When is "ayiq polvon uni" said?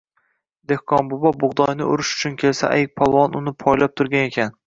2.77-3.57